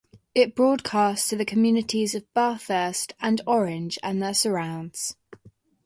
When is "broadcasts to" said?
0.55-1.35